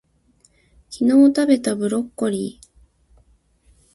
[0.89, 3.21] 昨日たべたブロッコリー